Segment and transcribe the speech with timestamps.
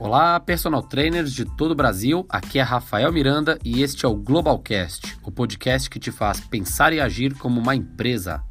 [0.00, 2.24] Olá, personal trainers de todo o Brasil.
[2.26, 6.94] Aqui é Rafael Miranda e este é o Globalcast, o podcast que te faz pensar
[6.94, 8.42] e agir como uma empresa.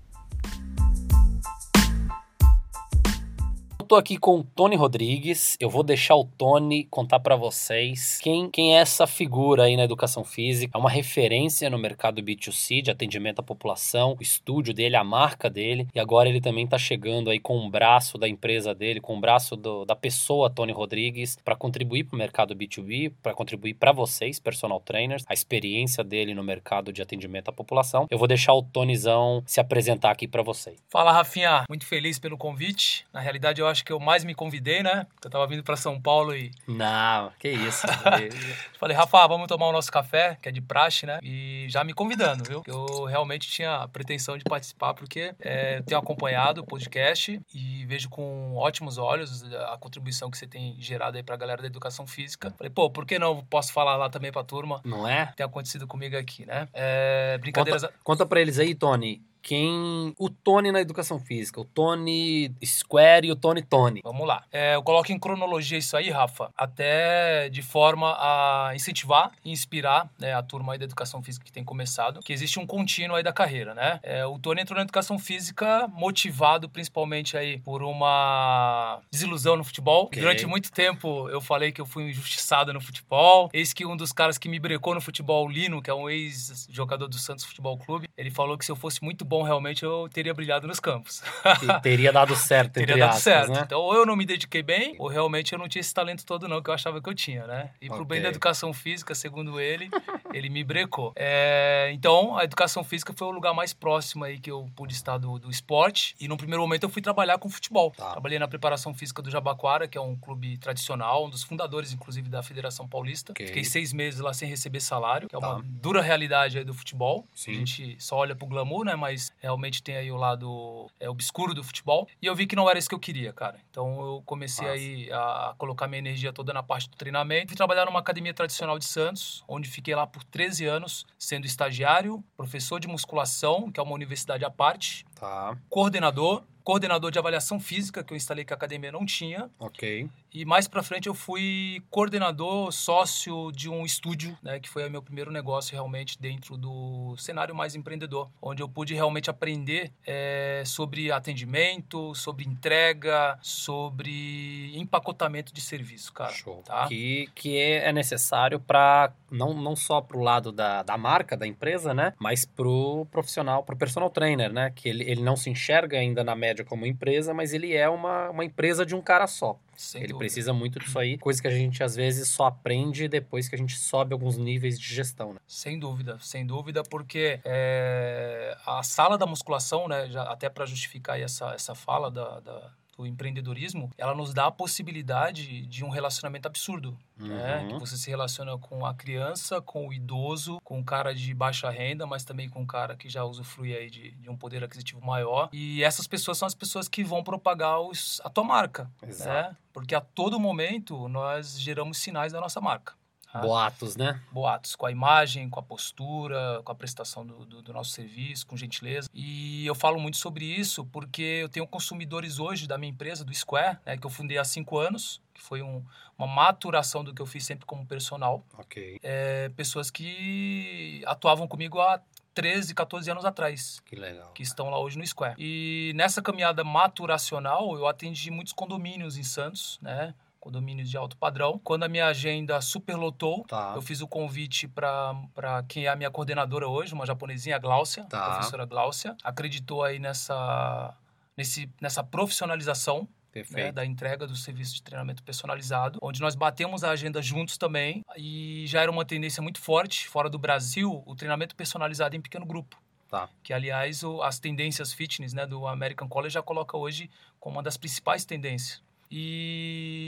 [3.90, 5.58] Tô aqui com o Tony Rodrigues.
[5.60, 9.84] Eu vou deixar o Tony contar para vocês quem, quem é essa figura aí na
[9.84, 10.78] educação física.
[10.78, 15.50] É uma referência no mercado B2C de atendimento à população, o estúdio dele, a marca
[15.50, 15.88] dele.
[15.92, 19.20] E agora ele também tá chegando aí com um braço da empresa dele, com um
[19.20, 23.92] braço do, da pessoa Tony Rodrigues para contribuir para o mercado B2B, para contribuir para
[23.92, 28.06] vocês, personal trainers, a experiência dele no mercado de atendimento à população.
[28.08, 30.78] Eu vou deixar o Tonizão se apresentar aqui para vocês.
[30.90, 31.64] Fala, Rafinha.
[31.68, 33.04] Muito feliz pelo convite.
[33.12, 35.08] Na realidade, eu acho acho que eu mais me convidei, né?
[35.24, 36.52] Eu tava vindo para São Paulo e.
[36.68, 37.88] Não, que isso.
[38.78, 41.20] Falei, Rafa, vamos tomar o nosso café, que é de praxe, né?
[41.24, 42.62] E já me convidando, viu?
[42.68, 47.86] Eu realmente tinha a pretensão de participar, porque é, eu tenho acompanhado o podcast e
[47.86, 52.06] vejo com ótimos olhos a contribuição que você tem gerado aí pra galera da educação
[52.06, 52.54] física.
[52.58, 54.82] Falei, pô, por que não posso falar lá também pra turma?
[54.84, 55.28] Não é?
[55.36, 56.68] Tem acontecido comigo aqui, né?
[56.74, 57.84] É, brincadeiras.
[57.84, 60.14] Conta, conta pra eles aí, Tony quem.
[60.18, 64.02] O Tony na educação física, o Tony Square e o Tony Tony.
[64.04, 64.44] Vamos lá.
[64.52, 70.10] É, eu coloco em cronologia isso aí, Rafa, até de forma a incentivar e inspirar
[70.20, 73.24] né, a turma aí da educação física que tem começado, que existe um contínuo aí
[73.24, 74.00] da carreira, né?
[74.04, 80.06] É, o Tony entrou na educação física motivado principalmente aí por uma desilusão no futebol.
[80.06, 80.22] Okay.
[80.22, 83.50] Durante muito tempo eu falei que eu fui injustiçado no futebol.
[83.54, 86.10] Eis que um dos caras que me brecou no futebol, o Lino, que é um
[86.10, 90.10] ex-jogador do Santos Futebol Clube, ele falou que se eu fosse muito bom, realmente eu
[90.12, 91.22] teria brilhado nos campos.
[91.62, 93.52] E teria dado certo, Teria dado aspas, certo.
[93.52, 93.62] Né?
[93.64, 96.48] Então, ou eu não me dediquei bem, ou realmente eu não tinha esse talento todo,
[96.48, 97.70] não, que eu achava que eu tinha, né?
[97.80, 97.96] E okay.
[97.96, 99.88] pro bem da educação física, segundo ele,
[100.34, 101.14] ele me brecou.
[101.16, 105.20] É, então, a educação física foi o lugar mais próximo aí que eu pude estar
[105.20, 106.16] do, do esporte.
[106.20, 107.92] E no primeiro momento eu fui trabalhar com futebol.
[107.92, 108.12] Tá.
[108.12, 112.28] Trabalhei na preparação física do Jabaquara, que é um clube tradicional, um dos fundadores, inclusive,
[112.30, 113.32] da Federação Paulista.
[113.32, 113.46] Okay.
[113.46, 115.54] Fiquei seis meses lá sem receber salário, que é tá.
[115.56, 117.28] uma dura realidade aí do futebol.
[117.36, 117.52] Sim.
[117.52, 118.96] A gente só olha pro glamour, né?
[118.96, 122.08] Mas realmente tem aí o lado é, obscuro do futebol.
[122.22, 123.60] E eu vi que não era isso que eu queria, cara.
[123.70, 124.80] Então eu comecei Nossa.
[124.80, 127.48] aí a colocar minha energia toda na parte do treinamento.
[127.48, 132.24] Fui trabalhar numa academia tradicional de Santos, onde fiquei lá por 13 anos, sendo estagiário,
[132.38, 135.58] professor de musculação, que é uma universidade à parte, tá.
[135.70, 139.50] coordenador coordenador de avaliação física, que eu instalei que a academia não tinha.
[139.58, 140.08] Ok.
[140.32, 144.92] E mais para frente eu fui coordenador, sócio de um estúdio, né, que foi o
[144.92, 150.62] meu primeiro negócio realmente dentro do cenário mais empreendedor, onde eu pude realmente aprender é,
[150.66, 156.32] sobre atendimento, sobre entrega, sobre empacotamento de serviço, cara.
[156.32, 156.62] Show.
[156.64, 156.88] Tá?
[156.88, 161.48] Que, que é necessário para não, não só para o lado da, da marca, da
[161.48, 165.98] empresa, né, mas pro profissional, pro personal trainer, né, que ele, ele não se enxerga
[165.98, 169.60] ainda na média como empresa, mas ele é uma, uma empresa de um cara só.
[169.76, 170.20] Sem ele dúvida.
[170.26, 173.58] precisa muito disso aí, coisa que a gente às vezes só aprende depois que a
[173.58, 175.40] gente sobe alguns níveis de gestão, né?
[175.48, 181.20] Sem dúvida, sem dúvida, porque é, a sala da musculação, né, já, até para justificar
[181.20, 186.48] essa, essa fala da, da o empreendedorismo, ela nos dá a possibilidade de um relacionamento
[186.48, 187.28] absurdo, né?
[187.28, 187.68] uhum.
[187.68, 187.74] né?
[187.74, 191.70] Que você se relaciona com a criança, com o idoso, com o cara de baixa
[191.70, 195.02] renda, mas também com o cara que já usufrui aí de, de um poder aquisitivo
[195.02, 195.50] maior.
[195.54, 199.30] E essas pessoas são as pessoas que vão propagar os, a tua marca, Exato.
[199.30, 199.58] né?
[199.72, 202.99] Porque a todo momento nós geramos sinais da nossa marca.
[203.32, 203.42] Tá?
[203.42, 204.20] Boatos, né?
[204.32, 208.48] Boatos, com a imagem, com a postura, com a prestação do, do, do, nosso serviço,
[208.48, 209.08] com gentileza.
[209.14, 213.34] E eu falo muito sobre isso porque eu tenho consumidores hoje da minha empresa, do
[213.34, 215.84] Square, né, que eu fundei há cinco anos, que foi um,
[216.18, 218.44] uma maturação do que eu fiz sempre como personal.
[218.58, 219.00] Ok.
[219.04, 222.02] É, pessoas que atuavam comigo há
[222.34, 223.80] 13, 14 anos atrás.
[223.86, 224.32] Que legal.
[224.34, 225.36] Que estão lá hoje no Square.
[225.38, 230.16] E nessa caminhada maturacional, eu atendi muitos condomínios em Santos, né?
[230.40, 231.60] Condomínios de alto padrão.
[231.64, 233.74] Quando a minha agenda superlotou, tá.
[233.76, 238.06] eu fiz o convite para quem é a minha coordenadora hoje, uma japonesinha, a Gláucia,
[238.06, 238.26] tá.
[238.26, 239.16] a professora Gláucia.
[239.24, 240.96] Acreditou aí nessa,
[241.38, 243.08] nesse, nessa profissionalização
[243.52, 248.04] né, da entrega do serviço de treinamento personalizado, onde nós batemos a agenda juntos também
[248.18, 252.46] e já era uma tendência muito forte fora do Brasil o treinamento personalizado em pequeno
[252.46, 252.78] grupo.
[253.08, 253.28] Tá.
[253.42, 257.10] Que, aliás, o, as tendências fitness né, do American College já coloca hoje
[257.40, 258.84] como uma das principais tendências.
[259.12, 259.99] E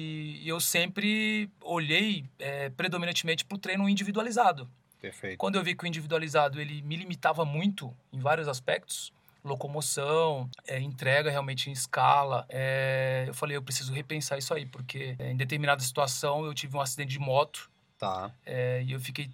[0.49, 4.69] eu sempre olhei é, predominantemente para o treino individualizado.
[4.99, 5.37] Perfeito.
[5.37, 9.11] Quando eu vi que o individualizado ele me limitava muito em vários aspectos,
[9.43, 12.45] locomoção, é, entrega realmente em escala.
[12.47, 16.77] É, eu falei, eu preciso repensar isso aí, porque é, em determinada situação eu tive
[16.77, 17.69] um acidente de moto.
[17.97, 18.31] Tá.
[18.45, 19.29] É, e eu fiquei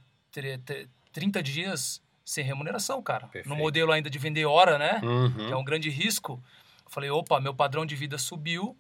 [1.12, 3.28] 30 dias sem remuneração, cara.
[3.28, 3.50] Perfeito.
[3.50, 5.00] No modelo ainda de vender hora, né?
[5.04, 5.48] Uhum.
[5.48, 6.42] Que é um grande risco.
[6.86, 8.78] Eu falei, opa, meu padrão de vida subiu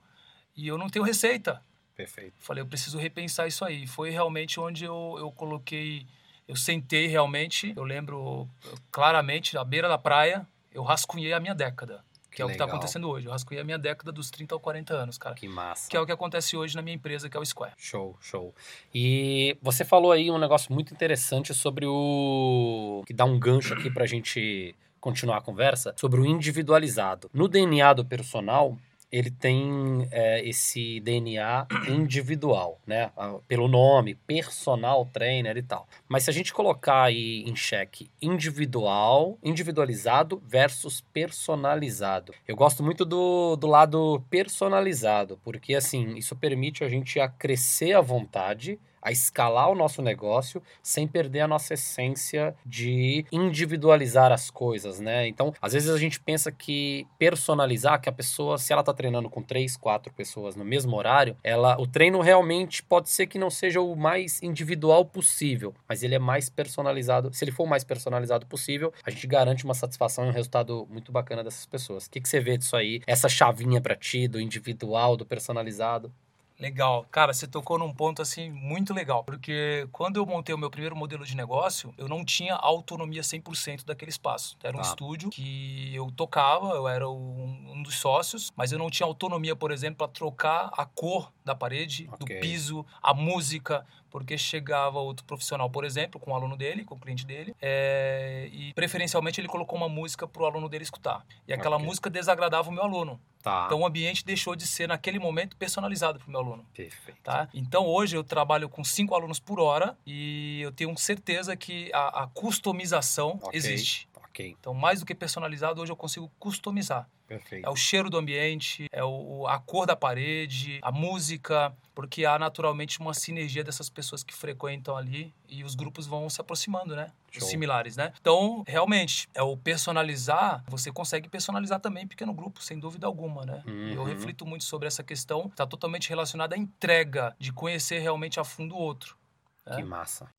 [0.55, 1.61] e eu não tenho receita.
[1.97, 2.35] Perfeito.
[2.37, 3.87] Falei, eu preciso repensar isso aí.
[3.87, 6.05] Foi realmente onde eu, eu coloquei,
[6.47, 8.47] eu sentei realmente, eu lembro
[8.91, 12.05] claramente, à beira da praia, eu rascunhei a minha década.
[12.29, 13.25] Que, que é o que está acontecendo hoje.
[13.25, 15.33] Eu rascunhei a minha década dos 30 ao 40 anos, cara.
[15.33, 15.89] Que massa.
[15.89, 17.73] Que é o que acontece hoje na minha empresa, que é o Square.
[17.77, 18.53] Show, show.
[18.93, 23.03] E você falou aí um negócio muito interessante sobre o.
[23.07, 27.27] que dá um gancho aqui pra gente continuar a conversa, sobre o individualizado.
[27.33, 28.77] No DNA do personal,
[29.11, 33.11] ele tem é, esse DNA individual, né?
[33.47, 35.87] Pelo nome, personal trainer e tal.
[36.07, 42.33] Mas se a gente colocar aí em xeque individual, individualizado versus personalizado.
[42.47, 47.93] Eu gosto muito do, do lado personalizado, porque assim, isso permite a gente a crescer
[47.93, 54.51] à vontade a escalar o nosso negócio sem perder a nossa essência de individualizar as
[54.51, 55.25] coisas, né?
[55.29, 59.29] Então, às vezes a gente pensa que personalizar, que a pessoa, se ela tá treinando
[59.29, 63.49] com três, quatro pessoas no mesmo horário, ela, o treino realmente pode ser que não
[63.49, 67.33] seja o mais individual possível, mas ele é mais personalizado.
[67.33, 70.85] Se ele for o mais personalizado possível, a gente garante uma satisfação e um resultado
[70.89, 72.07] muito bacana dessas pessoas.
[72.07, 73.01] O que, que você vê disso aí?
[73.07, 76.11] Essa chavinha para ti, do individual, do personalizado?
[76.59, 77.05] Legal.
[77.11, 80.95] Cara, você tocou num ponto assim muito legal, porque quando eu montei o meu primeiro
[80.95, 84.57] modelo de negócio, eu não tinha autonomia 100% daquele espaço.
[84.63, 84.83] Era um ah.
[84.83, 89.55] estúdio que eu tocava, eu era um, um, dos sócios, mas eu não tinha autonomia,
[89.55, 92.37] por exemplo, para trocar a cor da parede, okay.
[92.37, 96.83] do piso, a música, porque chegava outro profissional, por exemplo, com o um aluno dele,
[96.83, 100.83] com o cliente dele, é, e preferencialmente ele colocou uma música para o aluno dele
[100.83, 101.25] escutar.
[101.47, 101.87] E aquela okay.
[101.87, 103.19] música desagradava o meu aluno.
[103.41, 103.63] Tá.
[103.65, 106.65] Então o ambiente deixou de ser, naquele momento, personalizado para o meu aluno.
[106.73, 107.21] Perfeito.
[107.23, 107.47] Tá?
[107.53, 112.23] Então hoje eu trabalho com cinco alunos por hora e eu tenho certeza que a,
[112.23, 113.57] a customização okay.
[113.57, 114.07] existe.
[114.37, 114.55] Okay.
[114.59, 117.09] Então, mais do que personalizado, hoje eu consigo customizar.
[117.25, 117.65] Perfeito.
[117.65, 122.37] É o cheiro do ambiente, é o, a cor da parede, a música, porque há
[122.37, 127.11] naturalmente uma sinergia dessas pessoas que frequentam ali e os grupos vão se aproximando, né?
[127.31, 128.13] Similares, né?
[128.21, 133.63] Então, realmente, é o personalizar, você consegue personalizar também pequeno grupo, sem dúvida alguma, né?
[133.65, 133.89] Uhum.
[133.89, 138.43] Eu reflito muito sobre essa questão, está totalmente relacionada à entrega, de conhecer realmente a
[138.43, 139.17] fundo o outro.
[139.65, 139.77] Né?
[139.77, 140.29] Que massa.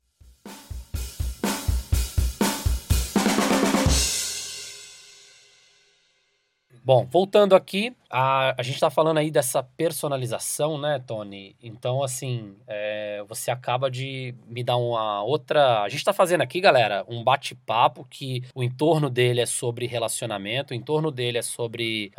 [6.88, 11.54] Bom, voltando aqui, a, a gente está falando aí dessa personalização, né, Tony?
[11.62, 15.82] Então, assim, é, você acaba de me dar uma outra.
[15.82, 20.72] A gente está fazendo aqui, galera, um bate-papo que o entorno dele é sobre relacionamento,
[20.72, 22.10] o entorno dele é sobre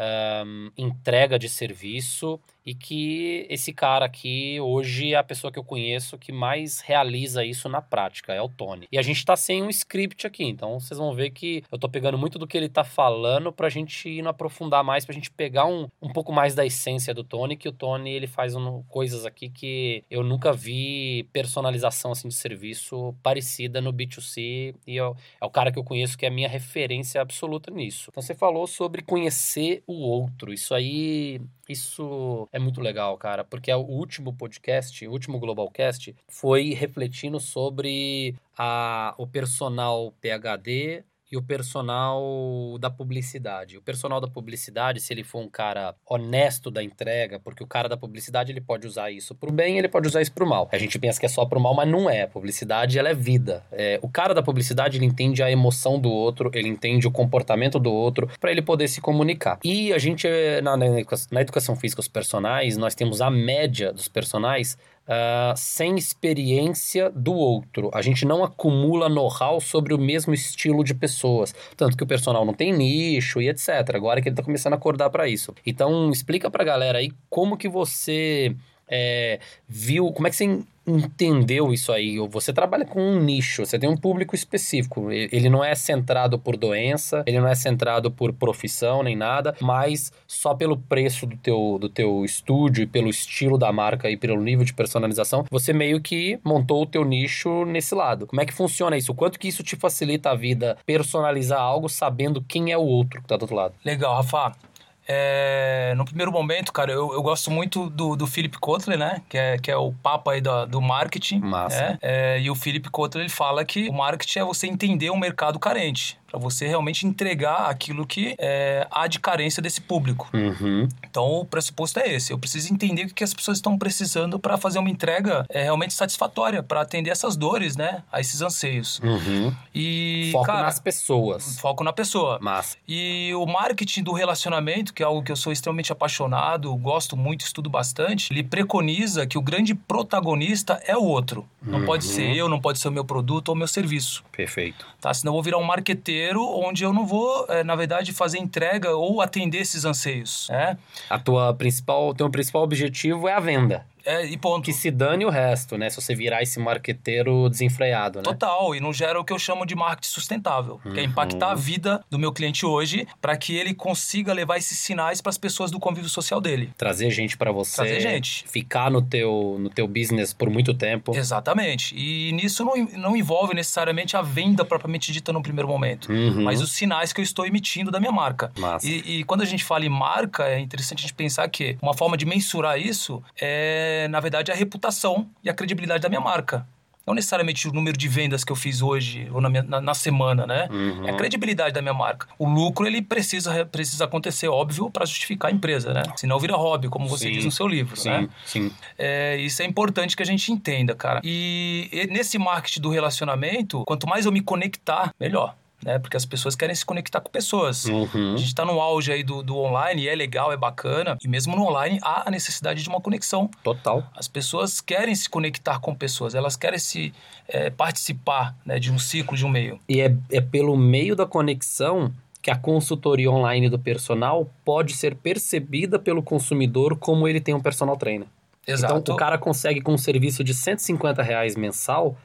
[0.46, 5.64] um, entrega de serviço e que esse cara aqui hoje é a pessoa que eu
[5.64, 8.88] conheço que mais realiza isso na prática, é o Tony.
[8.92, 11.90] E a gente tá sem um script aqui, então vocês vão ver que eu tô
[11.90, 15.32] pegando muito do que ele tá falando pra gente ir no aprofundar mais, pra gente
[15.32, 18.84] pegar um, um pouco mais da essência do Tony, que o Tony ele faz um,
[18.84, 25.16] coisas aqui que eu nunca vi personalização assim de serviço parecida no B2C e eu,
[25.40, 28.10] é o cara que eu conheço que é a minha referência absoluta nisso.
[28.10, 33.72] Então você falou sobre conhecer o outro, isso aí isso é muito legal, cara, porque
[33.74, 41.42] o último podcast, o último Globalcast, foi refletindo sobre a, o personal PHD e o
[41.42, 43.78] personal da publicidade.
[43.78, 47.88] O personal da publicidade, se ele for um cara honesto da entrega, porque o cara
[47.88, 50.68] da publicidade ele pode usar isso pro bem, ele pode usar isso pro mal.
[50.72, 52.24] A gente pensa que é só pro mal, mas não é.
[52.24, 53.64] A publicidade ela é vida.
[53.72, 57.80] É, o cara da publicidade ele entende a emoção do outro, ele entende o comportamento
[57.80, 59.60] do outro para ele poder se comunicar.
[59.64, 60.28] E a gente
[60.64, 64.78] na, na educação física os personagens nós temos a média dos personagens
[65.10, 67.90] uh, sem experiência do outro.
[67.94, 71.54] A gente não acumula know-how sobre o mesmo estilo de pessoas.
[71.76, 73.96] Tanto que o personal não tem nicho e etc.
[73.96, 75.54] Agora que ele tá começando a acordar para isso.
[75.66, 78.56] Então, explica pra galera aí como que você
[78.90, 82.18] é, viu, como é que você entendeu isso aí?
[82.30, 85.12] Você trabalha com um nicho, você tem um público específico.
[85.12, 90.12] Ele não é centrado por doença, ele não é centrado por profissão nem nada, mas
[90.28, 94.42] só pelo preço do teu, do teu estúdio e pelo estilo da marca e pelo
[94.42, 98.26] nível de personalização, você meio que montou o teu nicho nesse lado.
[98.26, 99.14] Como é que funciona isso?
[99.14, 103.28] Quanto que isso te facilita a vida personalizar algo sabendo quem é o outro que
[103.28, 103.74] tá do outro lado?
[103.86, 104.69] Legal, Rafa.
[105.12, 109.24] É, no primeiro momento, cara, eu, eu gosto muito do, do Philip Kotler, né?
[109.28, 111.40] Que é, que é o papa aí do, do marketing.
[111.40, 111.82] Massa.
[111.82, 111.98] Né?
[112.00, 115.58] É, e o Philip Kotler, ele fala que o marketing é você entender um mercado
[115.58, 116.19] carente.
[116.30, 120.30] Para você realmente entregar aquilo que é, há de carência desse público.
[120.34, 120.88] Uhum.
[121.10, 122.32] Então, o pressuposto é esse.
[122.32, 125.94] Eu preciso entender o que as pessoas estão precisando para fazer uma entrega é, realmente
[125.94, 128.04] satisfatória, para atender essas dores, né?
[128.12, 129.00] A esses anseios.
[129.00, 129.52] Uhum.
[129.74, 131.60] E, Foco cara, nas pessoas.
[131.60, 132.38] Foco na pessoa.
[132.40, 132.78] Massa.
[132.88, 137.42] E o marketing do relacionamento, que é algo que eu sou extremamente apaixonado, gosto muito,
[137.42, 141.48] estudo bastante, ele preconiza que o grande protagonista é o outro.
[141.62, 141.86] Não Uhum.
[141.86, 144.24] pode ser eu, não pode ser o meu produto ou o meu serviço.
[144.32, 144.86] Perfeito.
[145.02, 145.14] Tá?
[145.14, 148.96] Senão eu vou virar um marqueteiro onde eu não vou, eh, na verdade, fazer entrega
[148.96, 150.48] ou atender esses anseios.
[150.50, 150.78] Né?
[151.10, 153.86] A tua principal, teu principal objetivo é a venda.
[154.06, 154.66] É, e ponto.
[154.66, 155.90] Que se dane o resto, né?
[155.90, 158.24] Se você virar esse marqueteiro desenfreado, né?
[158.24, 161.56] Total, e não gera o que eu chamo de marketing sustentável, que é impactar a
[161.56, 165.72] vida do meu cliente hoje para que ele consiga levar esses sinais para as pessoas
[165.72, 166.72] do convívio social dele.
[166.78, 167.76] Trazer gente para você.
[167.78, 168.46] Trazer gente.
[168.48, 171.16] Ficar no teu, no teu business por muito tempo.
[171.16, 171.96] Exatamente.
[171.96, 176.44] E nisso não, não envolve necessariamente a venda propriamente dita no primeiro momento, Uhum.
[176.44, 178.52] mas os sinais que eu estou emitindo da minha marca.
[178.58, 178.88] Massa.
[178.88, 181.94] E, e quando a gente fala em marca, é interessante a gente pensar que uma
[181.94, 186.66] forma de mensurar isso é, na verdade, a reputação e a credibilidade da minha marca.
[187.08, 189.94] Não necessariamente o número de vendas que eu fiz hoje ou na, minha- na- na
[189.96, 190.68] semana, né?
[190.70, 191.08] Uhum.
[191.08, 192.28] É a credibilidade da minha marca.
[192.38, 196.04] O lucro, ele precisa, precisa acontecer, óbvio, para justificar a empresa, né?
[196.16, 197.32] Senão vira hobby, como você Sim.
[197.32, 198.30] diz no seu livro, Sim, né?
[198.46, 198.72] sim.
[198.96, 201.20] É, isso é importante que a gente entenda, cara.
[201.24, 205.56] E, e nesse marketing do relacionamento, quanto mais eu me conectar, melhor.
[205.84, 205.98] Né?
[205.98, 207.86] Porque as pessoas querem se conectar com pessoas.
[207.86, 208.34] Uhum.
[208.34, 211.18] A gente está no auge aí do, do online e é legal, é bacana.
[211.24, 213.50] E mesmo no online há a necessidade de uma conexão.
[213.64, 214.04] Total.
[214.16, 217.14] As pessoas querem se conectar com pessoas, elas querem se
[217.48, 219.80] é, participar né, de um ciclo, de um meio.
[219.88, 225.16] E é, é pelo meio da conexão que a consultoria online do personal pode ser
[225.16, 228.28] percebida pelo consumidor como ele tem um personal trainer.
[228.66, 228.98] Exato.
[228.98, 232.18] Então, o cara consegue, com um serviço de 150 reais mensal,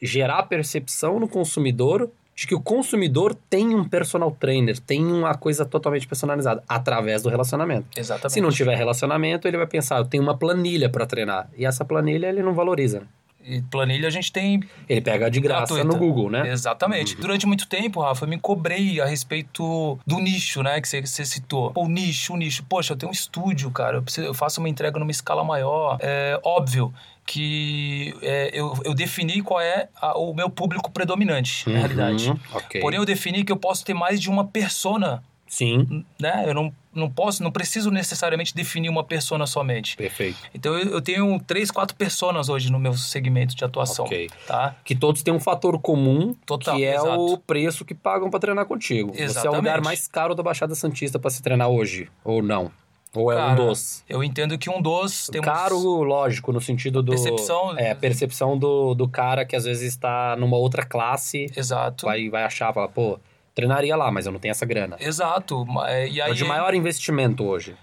[0.00, 5.66] gerar percepção no consumidor de que o consumidor tem um personal trainer, tem uma coisa
[5.66, 7.86] totalmente personalizada, através do relacionamento.
[7.94, 8.32] Exatamente.
[8.32, 11.50] Se não tiver relacionamento, ele vai pensar, eu tenho uma planilha para treinar.
[11.54, 13.02] E essa planilha ele não valoriza.
[13.42, 15.84] E planilha a gente tem Ele pega de graça Gratuita.
[15.84, 16.50] no Google, né?
[16.50, 17.16] Exatamente.
[17.16, 20.80] Durante muito tempo, Rafa, eu me cobrei a respeito do nicho, né?
[20.80, 21.70] Que você, você citou.
[21.72, 22.62] Pô, o nicho, o nicho.
[22.68, 23.96] Poxa, eu tenho um estúdio, cara.
[23.96, 25.96] Eu, preciso- eu faço uma entrega numa escala maior.
[26.00, 26.92] É óbvio
[27.26, 32.28] que é, eu, eu defini qual é a- o meu público predominante, na realidade.
[32.30, 32.80] Uhum, ok.
[32.80, 36.44] Porém, eu defini que eu posso ter mais de uma persona, Sim, né?
[36.46, 39.96] Eu não, não posso, não preciso necessariamente definir uma persona somente.
[39.96, 40.38] perfeito.
[40.54, 44.30] Então, eu, eu tenho três, quatro personas hoje no meu segmento de atuação, Ok.
[44.46, 44.76] tá?
[44.84, 47.20] Que todos têm um fator comum, Total, que é exato.
[47.20, 49.12] o preço que pagam para treinar contigo.
[49.12, 49.56] Você é o Exatamente.
[49.56, 52.70] lugar mais caro da Baixada Santista para se treinar hoje, ou não?
[53.12, 54.04] Ou é um Cara, dos?
[54.08, 55.44] Eu entendo que um dos temos...
[55.44, 57.10] Caro, lógico, no sentido do...
[57.10, 57.76] Percepção.
[57.76, 62.06] É, percepção do, do cara que às vezes está numa outra classe, Exato.
[62.06, 63.18] vai, vai achar, fala, pô,
[63.54, 64.96] treinaria lá, mas eu não tenho essa grana.
[65.00, 65.66] Exato.
[65.86, 67.74] é, E É aí o de maior investimento hoje.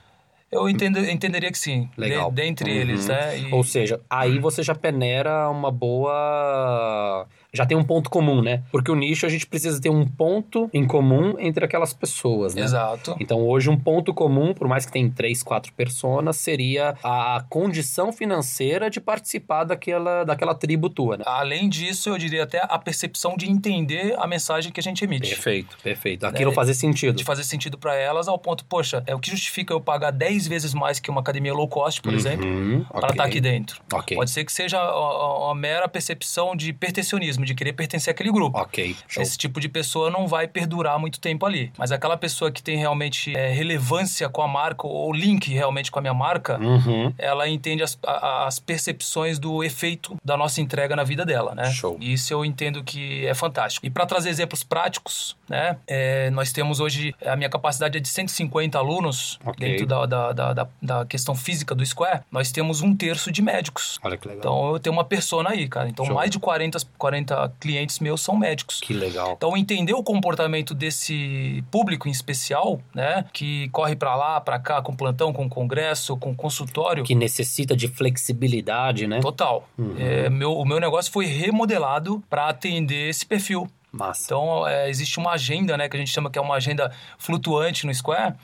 [0.51, 1.89] eu entendo, entenderia que sim.
[1.97, 2.29] Legal.
[2.31, 2.77] De- dentre Uhum.
[2.77, 3.37] eles, né?
[3.37, 7.27] E- Ou seja, aí você já peneira uma boa.
[7.57, 8.63] Já tem um ponto comum, né?
[8.71, 12.61] Porque o nicho a gente precisa ter um ponto em comum entre aquelas pessoas, né?
[12.61, 13.15] Exato.
[13.19, 18.11] Então hoje um ponto comum, por mais que tenha três, quatro personas, seria a condição
[18.13, 21.23] financeira de participar daquela, daquela tribo tua, né?
[21.25, 25.29] Além disso, eu diria até a percepção de entender a mensagem que a gente emite.
[25.29, 26.25] Perfeito, perfeito.
[26.25, 26.55] Aquilo Né?
[26.55, 27.15] fazer sentido.
[27.15, 30.47] De fazer sentido para elas ao ponto, poxa, é o que justifica eu pagar 10
[30.47, 33.09] vezes mais que uma academia low cost, por exemplo, Uhum, para ok.
[33.11, 33.81] estar aqui dentro.
[33.93, 34.15] Ok.
[34.15, 38.57] Pode ser que seja uma mera percepção de pertencionismo, de querer pertencer àquele grupo.
[38.59, 39.23] Ok, show.
[39.23, 41.71] Esse tipo de pessoa não vai perdurar muito tempo ali.
[41.77, 45.99] Mas aquela pessoa que tem realmente é, relevância com a marca, ou link realmente com
[45.99, 47.13] a minha marca, Uhum.
[47.17, 51.71] ela entende as, a- as percepções do efeito da nossa entrega na vida dela, né?
[51.71, 51.97] Show.
[51.99, 53.85] E isso eu entendo que é fantástico.
[53.85, 55.77] E para trazer exemplos práticos, né?
[55.87, 59.67] é, nós temos hoje, a minha capacidade é de 150 alunos Ok.
[59.67, 62.21] dentro da, da, da, da- da questão física do Square.
[62.31, 63.99] Nós temos um terço de médicos.
[64.03, 64.39] Olha que legal.
[64.39, 65.87] Então eu tenho uma persona aí, cara.
[65.89, 66.15] Então Show.
[66.15, 67.26] mais de 40, 40
[67.59, 68.79] clientes meus são médicos.
[68.79, 69.33] que legal.
[69.37, 74.81] Então, entender o comportamento desse público em especial, né, que corre para lá, para cá,
[74.81, 79.19] com plantão, com congresso, com consultório, Que necessita de flexibilidade, né?
[79.19, 79.67] total.
[79.77, 79.95] Uhum.
[79.97, 83.67] É, meu, o meu negócio foi remodelado para atender esse perfil.
[83.91, 84.25] Massa.
[84.25, 87.85] Então, é, existe uma agenda, né, que a gente chama que é uma agenda flutuante
[87.85, 88.35] no Square,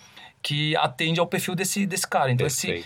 [0.42, 2.30] que atende ao perfil desse, desse cara.
[2.32, 2.80] Então, Perfeito.
[2.80, 2.86] esse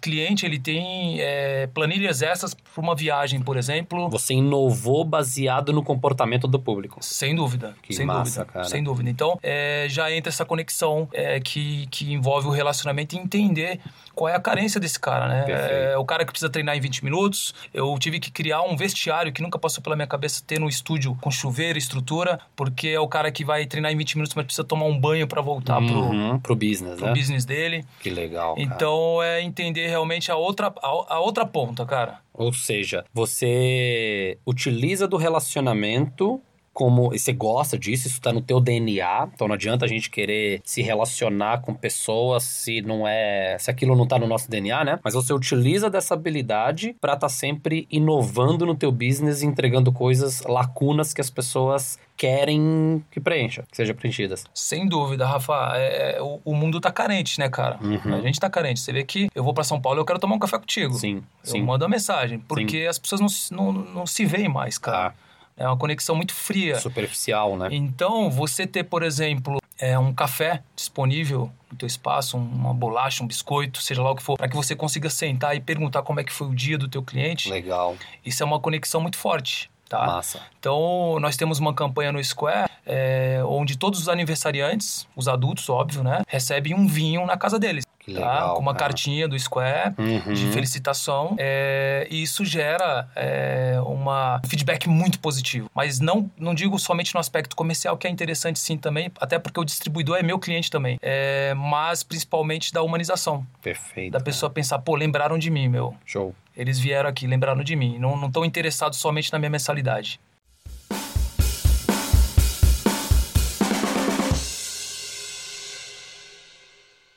[0.00, 4.08] cliente ele tem é, planilhas essas para uma viagem, por exemplo.
[4.10, 6.98] Você inovou baseado no comportamento do público.
[7.02, 7.74] Sem dúvida.
[7.82, 8.52] Que sem massa, dúvida.
[8.52, 8.64] cara.
[8.66, 9.10] Sem dúvida.
[9.10, 13.80] Então, é, já entra essa conexão é, que, que envolve o relacionamento e entender
[14.14, 15.44] qual é a carência desse cara, né?
[15.48, 17.52] É, o cara que precisa treinar em 20 minutos.
[17.72, 21.16] Eu tive que criar um vestiário que nunca passou pela minha cabeça ter no estúdio
[21.20, 24.62] com chuveiro, estrutura, porque é o cara que vai treinar em 20 minutos, mas precisa
[24.64, 27.12] tomar um banho para voltar pro, Uhum, pro business, pro né?
[27.12, 27.84] business dele.
[28.00, 28.54] Que legal.
[28.54, 28.66] cara.
[28.66, 32.20] Então, é entender realmente a outra, a, a outra ponta, cara.
[32.32, 36.40] Ou seja, você utiliza do relacionamento
[36.74, 40.60] como você gosta disso, isso tá no teu DNA, então não adianta a gente querer
[40.64, 44.98] se relacionar com pessoas se não é, se aquilo não tá no nosso DNA, né?
[45.02, 51.14] Mas você utiliza dessa habilidade para estar sempre inovando no teu business, entregando coisas, lacunas
[51.14, 54.44] que as pessoas querem que preencha, que sejam preenchidas.
[54.54, 55.72] Sem dúvida, Rafa.
[55.76, 57.78] É, é, o, o mundo tá carente, né, cara?
[57.82, 58.14] Uhum.
[58.16, 58.80] A gente tá carente.
[58.80, 60.94] Você vê que eu vou para São Paulo e eu quero tomar um café contigo.
[60.94, 61.62] Sim, Eu sim.
[61.62, 65.10] mando uma mensagem, porque as pessoas não, se- não, não se veem mais, cara.
[65.10, 65.14] Tá.
[65.56, 66.78] É uma conexão muito fria.
[66.80, 67.68] Superficial, né?
[67.70, 73.22] Então, você ter, por exemplo, é, um café disponível no teu espaço, um- uma bolacha,
[73.22, 76.20] um biscoito, seja lá o que for, para que você consiga sentar e perguntar como
[76.20, 79.70] é que foi o dia do teu cliente, Legal, isso é uma conexão muito forte,
[79.88, 80.06] tá?
[80.06, 80.40] massa.
[80.58, 86.02] Então, nós temos uma campanha no Square, é, onde todos os aniversariantes, os adultos, óbvio,
[86.02, 87.83] né, recebem um vinho na casa deles.
[88.04, 88.20] Que tá?
[88.20, 88.84] legal, Com uma cara.
[88.92, 90.34] cartinha do Square Uhum.
[90.34, 91.34] de felicitação.
[91.38, 95.70] É, e isso gera é, uma um feedback muito positivo.
[95.74, 99.58] Mas não, não digo somente no aspecto comercial, que é interessante sim também, até porque
[99.58, 100.98] o distribuidor é meu cliente também.
[101.00, 103.46] É, mas principalmente da humanização.
[103.62, 104.12] Perfeito.
[104.12, 105.94] Da pessoa pensar, pô, lembraram de mim, meu.
[106.04, 106.34] Show.
[106.56, 107.98] Eles vieram aqui, lembraram de mim.
[107.98, 110.20] Não estão interessados somente na minha mensalidade.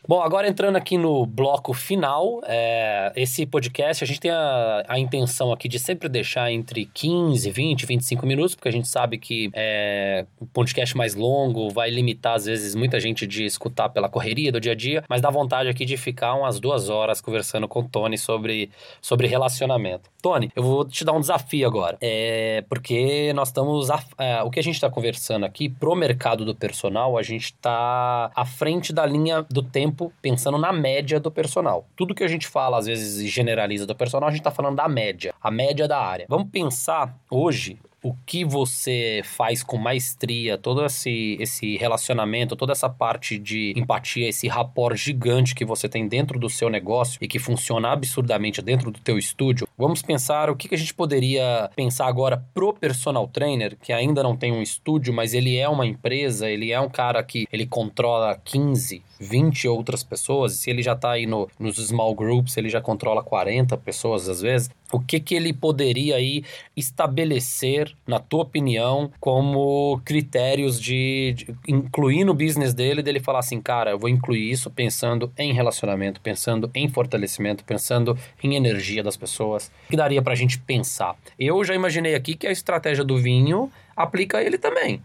[0.07, 4.97] Bom, agora entrando aqui no bloco final, é, esse podcast a gente tem a, a
[4.97, 9.49] intenção aqui de sempre deixar entre 15, 20, 25 minutos, porque a gente sabe que
[9.53, 14.49] é, o podcast mais longo vai limitar, às vezes, muita gente de escutar pela correria
[14.49, 17.81] do dia a dia, mas dá vontade aqui de ficar umas duas horas conversando com
[17.81, 18.69] o Tony sobre,
[19.01, 20.09] sobre relacionamento.
[20.21, 23.91] Tony, eu vou te dar um desafio agora, é, porque nós estamos.
[23.91, 27.45] a- é, o que a gente está conversando aqui, pro mercado do personal, a gente
[27.45, 31.87] está à frente da linha do tempo, pensando na média do personal.
[31.95, 34.75] Tudo que a gente fala, às vezes, e generaliza do personal, a gente está falando
[34.75, 36.25] da média, a média da área.
[36.29, 42.89] Vamos pensar hoje o que você faz com maestria, todo esse, esse relacionamento, toda essa
[42.89, 47.39] parte de empatia, esse rapport gigante que você tem dentro do seu negócio e que
[47.39, 49.67] funciona absurdamente dentro do teu estúdio.
[49.77, 54.21] Vamos pensar o que, que a gente poderia pensar agora pro personal trainer, que ainda
[54.21, 57.65] não tem um estúdio, mas ele é uma empresa, ele é um cara que ele
[57.65, 62.69] controla 15, 20 outras pessoas, se ele já tá aí no, nos small groups, ele
[62.69, 64.69] já controla 40 pessoas às vezes.
[64.91, 66.43] O que que ele poderia aí
[66.75, 73.61] estabelecer, na tua opinião, como critérios de, de incluir no business dele, dele falar assim,
[73.61, 79.17] cara, eu vou incluir isso pensando em relacionamento, pensando em fortalecimento, pensando em energia das
[79.17, 79.71] pessoas.
[79.89, 81.15] Que daria pra gente pensar?
[81.37, 85.01] Eu já imaginei aqui que a estratégia do vinho aplica a ele também.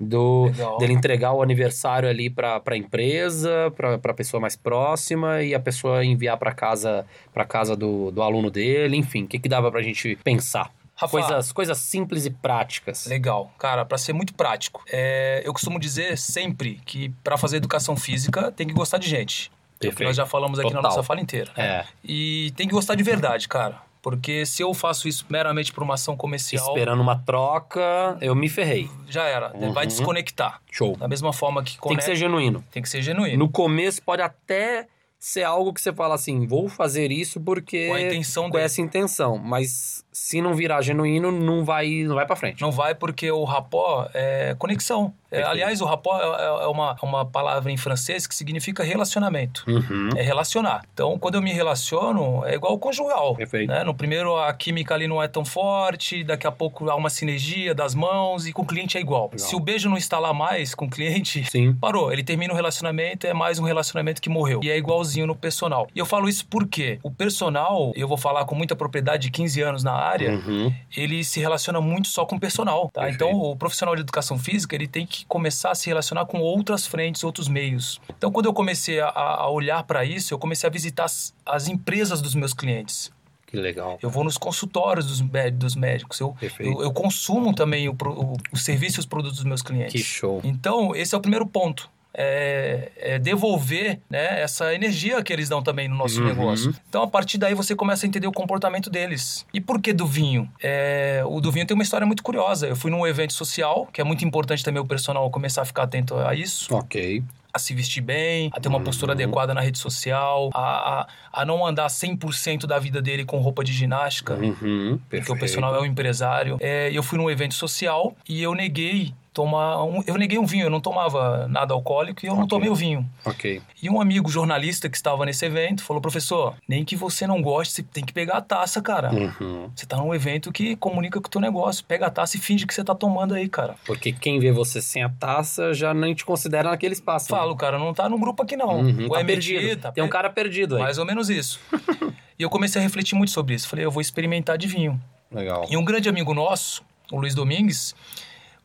[0.00, 0.78] Do, Legal.
[0.78, 5.60] dele entregar o aniversário ali para a empresa, para a pessoa mais próxima e a
[5.60, 9.70] pessoa enviar para casa para casa do, do aluno dele, enfim, o que, que dava
[9.70, 10.70] para a gente pensar?
[10.94, 13.06] Rafa, Coisas, coisas simples e práticas.
[13.06, 14.82] Legal, cara, para ser muito prático.
[14.90, 19.50] é, eu costumo dizer sempre que para fazer educação física tem que gostar de gente.
[19.80, 20.08] É Perfeito.
[20.08, 20.90] nós já falamos aqui na Total.
[20.90, 21.52] nossa fala inteira.
[21.56, 23.80] É, E tem que gostar de verdade, cara.
[24.10, 28.48] Porque se eu faço isso meramente por uma ação comercial, esperando uma troca, eu me
[28.48, 28.88] ferrei.
[29.08, 29.52] já era.
[29.54, 29.72] Uhum.
[29.72, 30.60] Vai desconectar.
[30.70, 30.96] Show.
[30.96, 32.64] Da mesma forma que Tem conecta, que ser genuíno.
[32.70, 33.38] tem que ser genuíno.
[33.38, 34.86] No começo pode até
[35.18, 38.64] ser algo que você fala assim, vou fazer isso porque Com a intenção com dele.
[38.64, 42.60] essa intenção, mas se não virar genuíno, não vai, não vai para frente.
[42.60, 45.14] Não vai porque o rapó é conexão.
[45.30, 49.64] É, aliás, o rapó é, é uma, uma palavra em francês que significa relacionamento.
[49.68, 50.08] Uhum.
[50.16, 50.82] É relacionar.
[50.92, 53.36] Então, quando eu me relaciono, é igual o conjugal.
[53.36, 53.68] Perfeito.
[53.68, 53.84] né?
[53.84, 57.74] No primeiro, a química ali não é tão forte, daqui a pouco há uma sinergia
[57.74, 59.30] das mãos e com o cliente é igual.
[59.32, 59.38] Legal.
[59.38, 61.74] Se o beijo não lá mais com o cliente, Sim.
[61.80, 62.12] parou.
[62.12, 64.60] Ele termina o relacionamento, é mais um relacionamento que morreu.
[64.62, 65.86] E é igualzinho no personal.
[65.94, 69.60] E eu falo isso porque o personal, eu vou falar com muita propriedade de 15
[69.62, 70.74] anos na área, Uhum.
[70.96, 73.02] ele se relaciona muito só com o personal, tá?
[73.02, 73.24] Perfeito.
[73.24, 76.86] Então, o profissional de educação física, ele tem que começar a se relacionar com outras
[76.86, 78.00] frentes, outros meios.
[78.16, 81.68] Então, quando eu comecei a, a olhar para isso, eu comecei a visitar as, as
[81.68, 83.10] empresas dos meus clientes.
[83.46, 83.98] Que legal.
[84.02, 85.20] Eu vou nos consultórios dos,
[85.54, 86.20] dos médicos.
[86.20, 89.92] Eu, eu, eu consumo também o, o, o serviço e os produtos dos meus clientes.
[89.92, 90.40] Que show.
[90.44, 91.90] Então, esse é o primeiro ponto.
[92.20, 96.26] É, é devolver né, essa energia que eles dão também no nosso uhum.
[96.26, 96.74] negócio.
[96.88, 99.46] Então, a partir daí, você começa a entender o comportamento deles.
[99.54, 100.50] E por que do vinho?
[100.60, 102.66] É, o do vinho tem uma história muito curiosa.
[102.66, 105.84] Eu fui num evento social, que é muito importante também o personal começar a ficar
[105.84, 106.74] atento a isso.
[106.74, 109.18] Ok a se vestir bem, a ter uma postura uhum.
[109.18, 113.64] adequada na rede social, a, a, a não andar 100% da vida dele com roupa
[113.64, 116.58] de ginástica, uhum, porque o personal é um empresário.
[116.60, 120.64] É, eu fui num evento social e eu neguei tomar um, eu neguei um vinho,
[120.64, 122.40] eu não tomava nada alcoólico e eu okay.
[122.40, 123.08] não tomei o vinho.
[123.24, 123.62] Ok.
[123.80, 127.74] E um amigo jornalista que estava nesse evento falou, professor, nem que você não goste,
[127.74, 129.14] você tem que pegar a taça, cara.
[129.14, 129.70] Uhum.
[129.76, 132.66] Você tá num evento que comunica com o teu negócio, pega a taça e finge
[132.66, 133.76] que você tá tomando aí, cara.
[133.86, 137.30] Porque quem vê você sem a taça já nem te considera naquele espaço.
[137.30, 137.38] Né?
[137.38, 137.58] Falo, né?
[137.60, 138.80] cara, não tá no grupo aqui não.
[138.80, 139.80] Uhum, tá é perdido.
[139.82, 140.82] Tá tem um cara perdido aí.
[140.82, 141.60] Mais ou menos isso.
[142.36, 143.68] e eu comecei a refletir muito sobre isso.
[143.68, 145.00] Falei, eu vou experimentar de vinho.
[145.30, 145.64] Legal.
[145.70, 147.94] E um grande amigo nosso, o Luiz Domingues,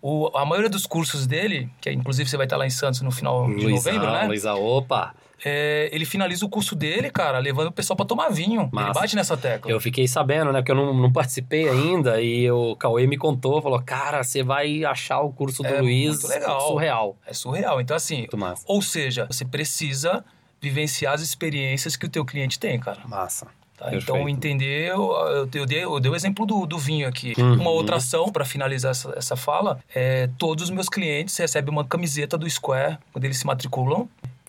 [0.05, 3.09] o, a maioria dos cursos dele, que inclusive você vai estar lá em Santos no
[3.09, 4.27] final de Luizão, novembro, né?
[4.27, 5.15] Luizão, opa!
[5.45, 8.69] É, ele finaliza o curso dele, cara, levando o pessoal para tomar vinho.
[8.69, 8.87] Massa.
[8.87, 9.71] Ele bate nessa tecla.
[9.71, 10.59] Eu fiquei sabendo, né?
[10.59, 14.83] Porque eu não, não participei ainda e o Cauê me contou, falou, cara, você vai
[14.83, 17.17] achar o curso do é Luiz surreal.
[17.25, 17.79] É surreal.
[17.79, 18.27] Então, assim,
[18.65, 20.25] ou seja, você precisa
[20.61, 22.99] vivenciar as experiências que o teu cliente tem, cara.
[23.07, 23.47] Massa.
[23.83, 23.95] Tá?
[23.95, 25.11] Então, entender, eu,
[25.53, 27.33] eu, dei, eu dei o exemplo do, do vinho aqui.
[27.37, 27.55] Uhum.
[27.55, 31.83] Uma outra ação, para finalizar essa, essa fala, é todos os meus clientes recebem uma
[31.83, 34.07] camiseta do Square quando eles se matriculam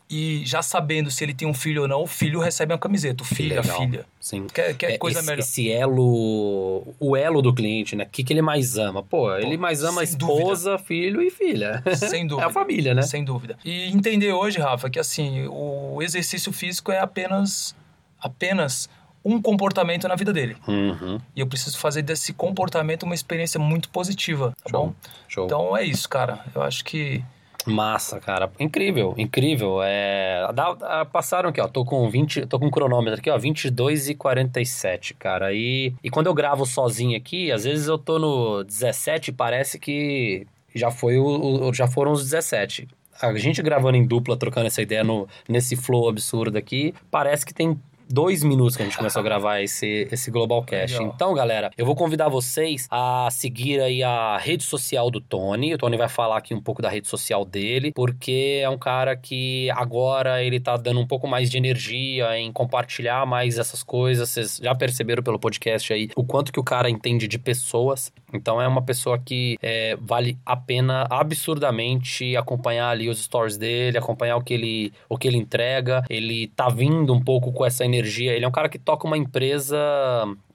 [0.09, 3.25] e já sabendo se ele tem um filho ou não, o filho recebe uma camiseta,
[3.25, 4.07] o filho, a filha.
[4.21, 4.47] Sim.
[4.53, 5.41] Quer, quer é, coisa esse, melhor.
[5.41, 8.05] Esse elo, o elo do cliente, né?
[8.05, 9.03] O que, que ele mais ama?
[9.03, 10.87] Pô, Pô ele mais ama esposa, dúvida.
[10.87, 11.83] filho e filha.
[11.97, 12.45] Sem dúvida.
[12.45, 13.03] É a família, né?
[13.03, 13.57] Sem dúvida.
[13.65, 17.75] E entender hoje, Rafa, que assim, o exercício físico é apenas
[18.21, 18.89] apenas
[19.25, 20.57] um comportamento na vida dele.
[20.69, 21.19] Uhum.
[21.35, 24.87] E eu preciso fazer desse comportamento uma experiência muito positiva, tá Show.
[24.87, 24.95] bom?
[25.27, 25.47] Show.
[25.47, 26.45] Então é isso, cara.
[26.55, 27.25] Eu acho que.
[27.67, 28.53] Massa, cara.
[28.61, 29.79] Incrível, incrível.
[29.83, 30.47] É...
[30.53, 31.67] Dá, passaram aqui, ó.
[31.67, 32.45] Tô com 20.
[32.45, 33.39] Tô com um cronômetro aqui, ó.
[33.39, 35.55] 22 e 47, cara.
[35.55, 39.79] E, e quando eu gravo sozinho aqui, às vezes eu tô no 17 e parece
[39.79, 42.87] que já, foi o, o, já foram os 17
[43.23, 47.55] a gente gravando em dupla, trocando essa ideia no, nesse flow absurdo aqui, parece que
[47.55, 51.03] tem dois minutos que a gente começou a gravar esse, esse Globalcast.
[51.03, 55.75] Então, galera, eu vou convidar vocês a seguir aí a rede social do Tony.
[55.75, 59.17] O Tony vai falar aqui um pouco da rede social dele, porque é um cara
[59.17, 64.31] que agora ele tá dando um pouco mais de energia em compartilhar mais essas coisas.
[64.31, 68.13] Vocês já perceberam pelo podcast aí o quanto que o cara entende de pessoas.
[68.33, 73.97] Então é uma pessoa que é, vale a pena absurdamente acompanhar ali os stories dele,
[73.97, 76.03] acompanhar o que ele, o que ele entrega.
[76.11, 77.94] Ele tá vindo um pouco com essa energia.
[78.35, 79.77] Ele é um cara que toca uma empresa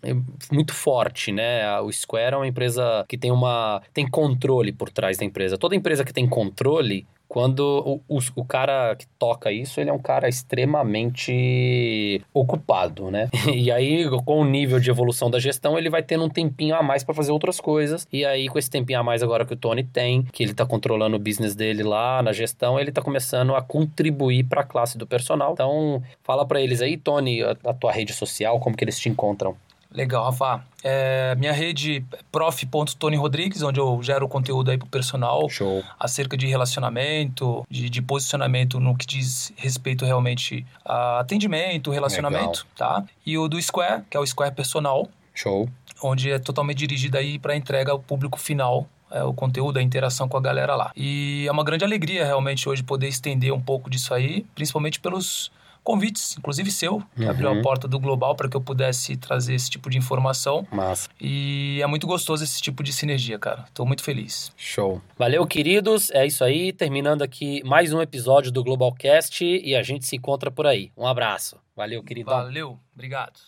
[0.02, 0.14] é,
[0.52, 1.80] muito forte, né?
[1.82, 5.58] O Square é uma empresa que tem uma tem controle por trás da empresa.
[5.58, 9.94] Toda empresa que tem controle quando o, o, o, cara que toca isso, ele é
[9.94, 13.30] um cara extremamente ocupado, né?
[13.60, 16.82] E aí, com o nível de evolução da gestão, ele vai tendo um tempinho a
[16.82, 18.08] mais para fazer outras coisas.
[18.12, 20.66] E aí, com esse tempinho a mais agora que o Tony tem, que ele tá
[20.66, 24.98] controlando o business dele lá na gestão, ele tá começando a contribuir para a classe
[24.98, 25.54] do personal.
[25.54, 29.08] Então, fala para eles aí, Tony, a, a tua rede social, como que eles te
[29.10, 29.56] encontram?
[29.92, 30.64] Legal, Rafa.
[30.84, 35.50] É, minha rede é prof.tony Rodrigues, onde eu gero conteúdo aí pro personal.
[35.50, 35.84] Show.
[36.00, 43.02] Acerca de relacionamento, de, de posicionamento no que diz respeito realmente a atendimento, relacionamento, Legal.
[43.02, 43.06] tá?
[43.26, 45.08] E o do Square, que é o Square Personal.
[45.34, 45.68] Show.
[46.02, 50.30] Onde é totalmente dirigido aí para entrega ao público final é, o conteúdo, a interação
[50.30, 50.92] com a galera lá.
[50.96, 55.52] E é uma grande alegria realmente hoje poder estender um pouco disso aí, principalmente pelos
[55.84, 57.30] convites, inclusive seu, que uhum.
[57.30, 60.68] abriu a porta do Global para que eu pudesse trazer esse tipo de informação.
[60.72, 61.10] Massa.
[61.20, 63.66] E é muito gostoso esse tipo de sinergia, cara.
[63.74, 64.52] Tô muito feliz.
[64.56, 65.02] Show.
[65.18, 66.12] Valeu, queridos.
[66.12, 66.72] É isso aí.
[66.72, 70.92] Terminando aqui mais um episódio do Globalcast e a gente se encontra por aí.
[70.96, 71.58] Um abraço.
[71.76, 72.30] Valeu, querido.
[72.30, 72.78] Valeu.
[72.94, 73.40] Obrigado.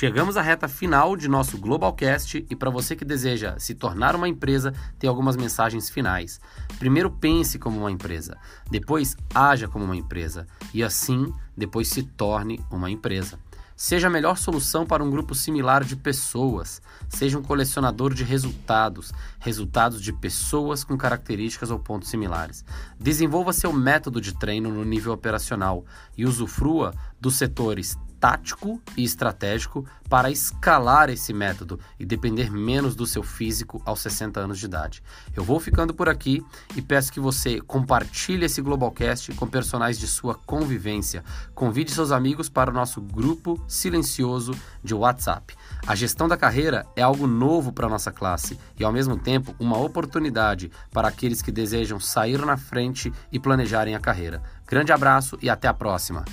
[0.00, 4.26] Chegamos à reta final de nosso Globalcast e para você que deseja se tornar uma
[4.26, 6.40] empresa, tem algumas mensagens finais.
[6.78, 8.38] Primeiro, pense como uma empresa,
[8.70, 13.38] depois, haja como uma empresa e assim, depois se torne uma empresa.
[13.76, 16.80] Seja a melhor solução para um grupo similar de pessoas.
[17.06, 22.64] Seja um colecionador de resultados, resultados de pessoas com características ou pontos similares.
[22.98, 25.84] Desenvolva seu método de treino no nível operacional
[26.16, 33.06] e usufrua dos setores tático e estratégico para escalar esse método e depender menos do
[33.06, 35.02] seu físico aos 60 anos de idade.
[35.34, 36.44] Eu vou ficando por aqui
[36.76, 41.24] e peço que você compartilhe esse Globalcast com personagens de sua convivência.
[41.54, 44.52] Convide seus amigos para o nosso grupo silencioso
[44.82, 45.56] de WhatsApp.
[45.86, 49.54] A gestão da carreira é algo novo para a nossa classe e, ao mesmo tempo,
[49.58, 54.42] uma oportunidade para aqueles que desejam sair na frente e planejarem a carreira.
[54.66, 56.24] Grande abraço e até a próxima!